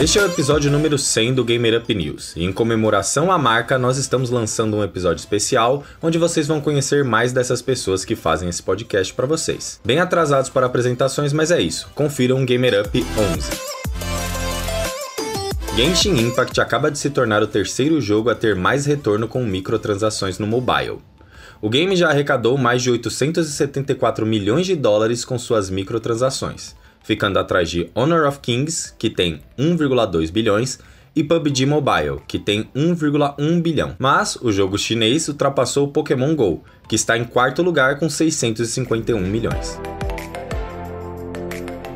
Este 0.00 0.18
é 0.18 0.22
o 0.22 0.26
episódio 0.26 0.70
número 0.70 0.98
100 0.98 1.34
do 1.34 1.44
Gamer 1.44 1.80
Up 1.80 1.94
News, 1.94 2.34
e 2.34 2.42
em 2.44 2.52
comemoração 2.52 3.30
à 3.30 3.38
marca, 3.38 3.78
nós 3.78 3.98
estamos 3.98 4.30
lançando 4.30 4.76
um 4.76 4.82
episódio 4.82 5.20
especial 5.20 5.84
onde 6.00 6.18
vocês 6.18 6.48
vão 6.48 6.60
conhecer 6.60 7.04
mais 7.04 7.32
dessas 7.32 7.62
pessoas 7.62 8.04
que 8.04 8.16
fazem 8.16 8.48
esse 8.48 8.62
podcast 8.62 9.12
para 9.14 9.26
vocês. 9.26 9.80
Bem 9.84 10.00
atrasados 10.00 10.50
para 10.50 10.66
apresentações, 10.66 11.32
mas 11.32 11.50
é 11.50 11.60
isso. 11.60 11.88
Confiram 11.94 12.42
o 12.42 12.46
Gamer 12.46 12.84
Up 12.84 13.04
11. 13.34 13.50
Genshin 15.76 16.18
Impact 16.18 16.60
acaba 16.60 16.90
de 16.90 16.98
se 16.98 17.10
tornar 17.10 17.42
o 17.42 17.46
terceiro 17.46 18.00
jogo 18.00 18.30
a 18.30 18.34
ter 18.34 18.56
mais 18.56 18.86
retorno 18.86 19.28
com 19.28 19.44
microtransações 19.44 20.38
no 20.38 20.46
mobile. 20.46 20.98
O 21.60 21.70
game 21.70 21.94
já 21.94 22.08
arrecadou 22.08 22.58
mais 22.58 22.82
de 22.82 22.90
874 22.90 24.26
milhões 24.26 24.66
de 24.66 24.74
dólares 24.74 25.24
com 25.24 25.38
suas 25.38 25.70
microtransações 25.70 26.74
ficando 27.02 27.38
atrás 27.38 27.70
de 27.70 27.90
Honor 27.94 28.26
of 28.26 28.40
Kings, 28.40 28.92
que 28.98 29.10
tem 29.10 29.40
1,2 29.58 30.30
bilhões, 30.30 30.78
e 31.14 31.22
PUBG 31.22 31.66
Mobile, 31.66 32.20
que 32.26 32.38
tem 32.38 32.68
1,1 32.74 33.60
bilhão. 33.60 33.94
Mas 33.98 34.36
o 34.36 34.50
jogo 34.50 34.78
chinês 34.78 35.28
ultrapassou 35.28 35.86
o 35.86 35.92
Pokémon 35.92 36.34
Go, 36.34 36.64
que 36.88 36.96
está 36.96 37.16
em 37.16 37.24
quarto 37.24 37.62
lugar 37.62 37.98
com 37.98 38.08
651 38.08 39.20
milhões. 39.20 39.78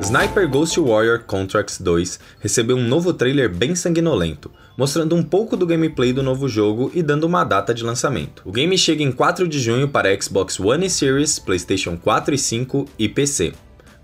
Sniper 0.00 0.46
Ghost 0.50 0.78
Warrior 0.78 1.24
Contracts 1.24 1.80
2 1.80 2.20
recebeu 2.38 2.76
um 2.76 2.86
novo 2.86 3.14
trailer 3.14 3.48
bem 3.48 3.74
sanguinolento, 3.74 4.50
mostrando 4.76 5.14
um 5.16 5.22
pouco 5.22 5.56
do 5.56 5.66
gameplay 5.66 6.12
do 6.12 6.22
novo 6.22 6.46
jogo 6.46 6.90
e 6.94 7.02
dando 7.02 7.24
uma 7.24 7.42
data 7.42 7.72
de 7.72 7.82
lançamento. 7.82 8.42
O 8.44 8.52
game 8.52 8.76
chega 8.76 9.02
em 9.02 9.10
4 9.10 9.48
de 9.48 9.58
junho 9.58 9.88
para 9.88 10.14
Xbox 10.20 10.60
One 10.60 10.86
e 10.86 10.90
Series, 10.90 11.38
PlayStation 11.38 11.96
4 11.96 12.34
e 12.34 12.38
5 12.38 12.86
e 12.98 13.08
PC. 13.08 13.54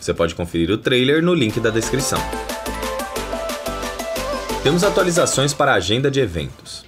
Você 0.00 0.14
pode 0.14 0.34
conferir 0.34 0.70
o 0.70 0.78
trailer 0.78 1.22
no 1.22 1.34
link 1.34 1.60
da 1.60 1.68
descrição. 1.70 2.18
Temos 4.62 4.82
atualizações 4.82 5.52
para 5.52 5.72
a 5.72 5.76
agenda 5.76 6.10
de 6.10 6.20
eventos. 6.20 6.84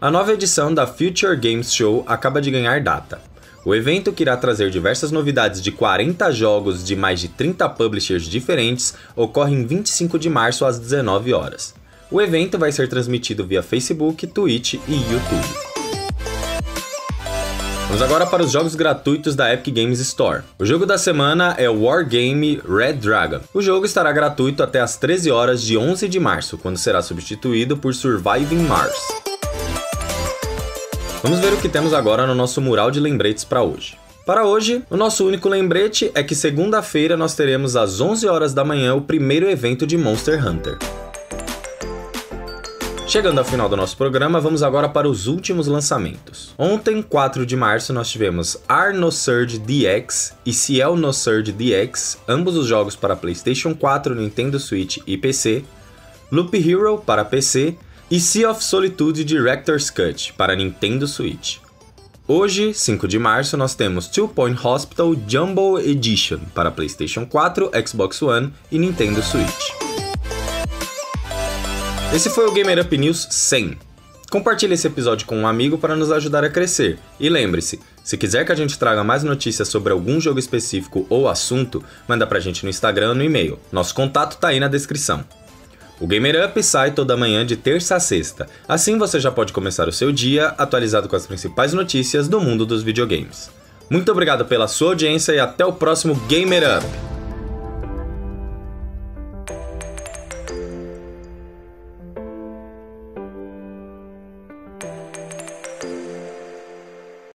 A 0.00 0.10
nova 0.10 0.32
edição 0.32 0.72
da 0.72 0.86
Future 0.86 1.36
Games 1.36 1.72
Show 1.72 2.04
acaba 2.06 2.40
de 2.40 2.50
ganhar 2.50 2.80
data. 2.80 3.20
O 3.64 3.74
evento, 3.74 4.12
que 4.12 4.22
irá 4.22 4.36
trazer 4.36 4.70
diversas 4.70 5.10
novidades 5.10 5.60
de 5.60 5.70
40 5.70 6.32
jogos 6.32 6.82
de 6.82 6.96
mais 6.96 7.20
de 7.20 7.28
30 7.28 7.68
publishers 7.70 8.24
diferentes, 8.24 8.94
ocorre 9.14 9.54
em 9.54 9.66
25 9.66 10.18
de 10.18 10.30
março 10.30 10.64
às 10.64 10.78
19 10.78 11.34
horas. 11.34 11.74
O 12.10 12.20
evento 12.20 12.58
vai 12.58 12.72
ser 12.72 12.88
transmitido 12.88 13.46
via 13.46 13.62
Facebook, 13.62 14.26
Twitch 14.26 14.74
e 14.74 14.94
YouTube. 14.94 15.69
Vamos 17.90 18.02
agora 18.02 18.24
para 18.24 18.44
os 18.44 18.52
jogos 18.52 18.76
gratuitos 18.76 19.34
da 19.34 19.52
Epic 19.52 19.74
Games 19.74 19.98
Store. 19.98 20.44
O 20.56 20.64
jogo 20.64 20.86
da 20.86 20.96
semana 20.96 21.56
é 21.58 21.68
o 21.68 21.82
Wargame 21.82 22.60
Red 22.64 22.92
Dragon. 22.92 23.40
O 23.52 23.60
jogo 23.60 23.84
estará 23.84 24.12
gratuito 24.12 24.62
até 24.62 24.80
as 24.80 24.96
13 24.96 25.32
horas 25.32 25.60
de 25.60 25.76
11 25.76 26.08
de 26.08 26.20
março, 26.20 26.56
quando 26.56 26.78
será 26.78 27.02
substituído 27.02 27.76
por 27.76 27.92
Surviving 27.92 28.62
Mars. 28.62 28.96
Vamos 31.20 31.40
ver 31.40 31.52
o 31.52 31.56
que 31.56 31.68
temos 31.68 31.92
agora 31.92 32.28
no 32.28 32.34
nosso 32.34 32.60
mural 32.60 32.92
de 32.92 33.00
lembretes 33.00 33.42
para 33.42 33.60
hoje. 33.60 33.98
Para 34.24 34.46
hoje, 34.46 34.84
o 34.88 34.96
nosso 34.96 35.26
único 35.26 35.48
lembrete 35.48 36.12
é 36.14 36.22
que 36.22 36.36
segunda-feira 36.36 37.16
nós 37.16 37.34
teremos 37.34 37.74
às 37.74 38.00
11 38.00 38.24
horas 38.28 38.54
da 38.54 38.64
manhã 38.64 38.94
o 38.94 39.02
primeiro 39.02 39.50
evento 39.50 39.84
de 39.84 39.98
Monster 39.98 40.46
Hunter. 40.46 40.78
Chegando 43.10 43.40
ao 43.40 43.44
final 43.44 43.68
do 43.68 43.76
nosso 43.76 43.96
programa, 43.96 44.40
vamos 44.40 44.62
agora 44.62 44.88
para 44.88 45.08
os 45.08 45.26
últimos 45.26 45.66
lançamentos. 45.66 46.54
Ontem, 46.56 47.02
4 47.02 47.44
de 47.44 47.56
março, 47.56 47.92
nós 47.92 48.08
tivemos 48.08 48.56
Ar 48.68 48.94
No 48.94 49.10
Surge 49.10 49.58
DX 49.58 50.34
e 50.46 50.52
Ciel 50.52 50.94
No 50.94 51.12
Surge 51.12 51.50
DX, 51.50 52.18
ambos 52.28 52.56
os 52.56 52.68
jogos 52.68 52.94
para 52.94 53.16
PlayStation 53.16 53.74
4, 53.74 54.14
Nintendo 54.14 54.60
Switch 54.60 54.98
e 55.08 55.16
PC, 55.16 55.64
Loop 56.30 56.56
Hero 56.56 56.98
para 56.98 57.24
PC 57.24 57.76
e 58.08 58.20
Sea 58.20 58.48
of 58.48 58.62
Solitude 58.62 59.24
Director's 59.24 59.90
Cut 59.90 60.32
para 60.34 60.54
Nintendo 60.54 61.08
Switch. 61.08 61.58
Hoje, 62.28 62.72
5 62.72 63.08
de 63.08 63.18
março, 63.18 63.56
nós 63.56 63.74
temos 63.74 64.06
Two 64.06 64.28
Point 64.28 64.64
Hospital 64.64 65.16
Jumbo 65.26 65.80
Edition 65.80 66.38
para 66.54 66.70
PlayStation 66.70 67.26
4, 67.26 67.72
Xbox 67.84 68.22
One 68.22 68.52
e 68.70 68.78
Nintendo 68.78 69.20
Switch. 69.20 69.89
Esse 72.12 72.28
foi 72.28 72.44
o 72.44 72.52
Gamer 72.52 72.80
Up 72.80 72.98
News 72.98 73.28
100. 73.30 73.78
Compartilhe 74.32 74.74
esse 74.74 74.84
episódio 74.84 75.24
com 75.28 75.36
um 75.36 75.46
amigo 75.46 75.78
para 75.78 75.94
nos 75.94 76.10
ajudar 76.10 76.42
a 76.42 76.50
crescer. 76.50 76.98
E 77.20 77.28
lembre-se, 77.28 77.78
se 78.02 78.16
quiser 78.16 78.44
que 78.44 78.50
a 78.50 78.54
gente 78.56 78.76
traga 78.76 79.04
mais 79.04 79.22
notícias 79.22 79.68
sobre 79.68 79.92
algum 79.92 80.20
jogo 80.20 80.40
específico 80.40 81.06
ou 81.08 81.28
assunto, 81.28 81.84
manda 82.08 82.26
pra 82.26 82.40
gente 82.40 82.64
no 82.64 82.70
Instagram 82.70 83.10
ou 83.10 83.14
no 83.14 83.22
e-mail. 83.22 83.60
Nosso 83.70 83.94
contato 83.94 84.38
tá 84.38 84.48
aí 84.48 84.58
na 84.58 84.66
descrição. 84.66 85.24
O 86.00 86.06
Gamer 86.06 86.48
Up 86.48 86.60
sai 86.64 86.90
toda 86.90 87.16
manhã 87.16 87.46
de 87.46 87.56
terça 87.56 87.94
a 87.94 88.00
sexta. 88.00 88.48
Assim 88.66 88.98
você 88.98 89.20
já 89.20 89.30
pode 89.30 89.52
começar 89.52 89.88
o 89.88 89.92
seu 89.92 90.10
dia 90.10 90.48
atualizado 90.58 91.08
com 91.08 91.14
as 91.14 91.28
principais 91.28 91.72
notícias 91.72 92.26
do 92.26 92.40
mundo 92.40 92.66
dos 92.66 92.82
videogames. 92.82 93.50
Muito 93.88 94.10
obrigado 94.10 94.44
pela 94.44 94.66
sua 94.66 94.90
audiência 94.90 95.32
e 95.32 95.38
até 95.38 95.64
o 95.64 95.72
próximo 95.72 96.16
Gamer 96.26 96.78
Up! 96.78 97.09